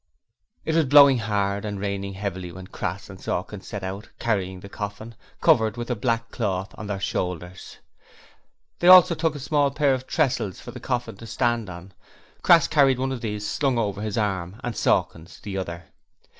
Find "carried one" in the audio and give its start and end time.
12.67-13.11